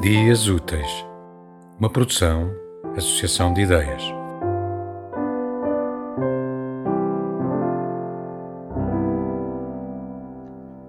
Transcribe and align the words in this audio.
Dias 0.00 0.48
Úteis, 0.48 1.04
uma 1.78 1.90
produção, 1.90 2.50
associação 2.96 3.52
de 3.52 3.60
ideias. 3.60 4.02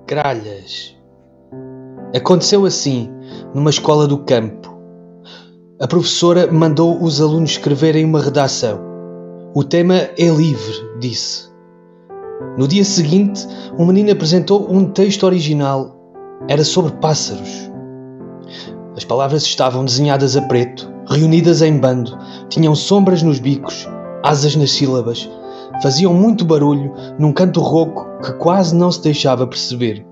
Gralhas. 0.08 0.98
Aconteceu 2.16 2.64
assim, 2.64 3.12
numa 3.54 3.70
escola 3.70 4.08
do 4.08 4.20
campo. 4.20 4.74
A 5.82 5.88
professora 5.88 6.50
mandou 6.50 7.04
os 7.04 7.20
alunos 7.20 7.52
escreverem 7.52 8.06
uma 8.06 8.22
redação. 8.22 8.80
O 9.54 9.62
tema 9.62 9.96
é 9.96 10.30
livre, 10.30 10.90
disse. 11.02 11.50
No 12.58 12.66
dia 12.66 12.86
seguinte, 12.86 13.46
um 13.78 13.86
menino 13.86 14.14
apresentou 14.14 14.72
um 14.72 14.90
texto 14.90 15.24
original. 15.24 15.98
Era 16.48 16.64
sobre 16.64 16.94
pássaros. 16.94 17.71
As 19.02 19.06
palavras 19.06 19.42
estavam 19.42 19.84
desenhadas 19.84 20.38
a 20.38 20.44
preto, 20.44 20.88
reunidas 21.10 21.64
em 21.64 21.76
bando, 21.76 22.16
tinham 22.50 22.76
sombras 22.76 23.24
nos 23.24 23.40
bicos, 23.40 23.90
asas 24.24 24.56
nas 24.56 24.70
sílabas, 24.70 25.28
faziam 25.82 26.14
muito 26.14 26.46
barulho 26.46 26.94
num 27.18 27.34
canto 27.34 27.62
rouco 27.62 28.06
que 28.24 28.32
quase 28.34 28.76
não 28.76 28.92
se 28.92 29.02
deixava 29.02 29.48
perceber. 29.48 30.06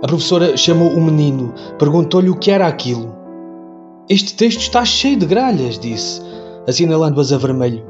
A 0.00 0.06
professora 0.06 0.56
chamou 0.56 0.90
o 0.90 1.02
menino, 1.02 1.52
perguntou-lhe 1.76 2.30
o 2.30 2.38
que 2.38 2.52
era 2.52 2.68
aquilo. 2.68 3.12
Este 4.08 4.36
texto 4.36 4.60
está 4.60 4.84
cheio 4.84 5.18
de 5.18 5.26
gralhas, 5.26 5.76
disse, 5.76 6.22
assinalando-as 6.68 7.32
a 7.32 7.36
vermelho. 7.36 7.84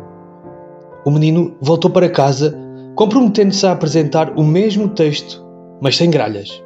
O 1.05 1.11
menino 1.11 1.55
voltou 1.61 1.91
para 1.91 2.09
casa, 2.09 2.59
comprometendo-se 2.95 3.67
a 3.67 3.73
apresentar 3.73 4.33
o 4.39 4.43
mesmo 4.43 4.89
texto, 4.89 5.45
mas 5.83 5.99
sem 5.99 6.11
gralhas. 6.11 6.63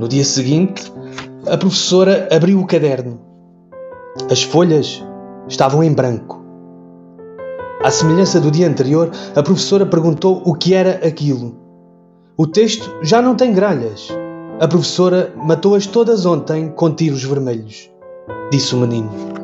No 0.00 0.08
dia 0.08 0.24
seguinte, 0.24 0.90
a 1.46 1.56
professora 1.56 2.28
abriu 2.30 2.60
o 2.60 2.66
caderno. 2.66 3.20
As 4.30 4.42
folhas 4.42 5.02
estavam 5.48 5.82
em 5.82 5.92
branco. 5.92 6.40
À 7.82 7.90
semelhança 7.90 8.40
do 8.40 8.50
dia 8.50 8.68
anterior, 8.68 9.10
a 9.34 9.42
professora 9.42 9.84
perguntou 9.84 10.40
o 10.44 10.54
que 10.54 10.72
era 10.72 11.04
aquilo. 11.06 11.56
O 12.36 12.46
texto 12.46 12.88
já 13.02 13.20
não 13.20 13.34
tem 13.34 13.52
gralhas. 13.52 14.08
A 14.60 14.68
professora 14.68 15.32
matou-as 15.36 15.86
todas 15.86 16.24
ontem 16.24 16.68
com 16.68 16.94
tiros 16.94 17.24
vermelhos, 17.24 17.90
disse 18.52 18.74
o 18.74 18.78
menino. 18.78 19.41